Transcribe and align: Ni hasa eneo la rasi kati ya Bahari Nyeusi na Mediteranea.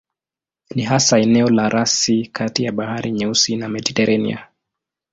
Ni 0.75 0.83
hasa 0.85 1.19
eneo 1.19 1.47
la 1.49 1.69
rasi 1.69 2.25
kati 2.27 2.63
ya 2.63 2.71
Bahari 2.71 3.11
Nyeusi 3.11 3.55
na 3.55 3.69
Mediteranea. 3.69 4.47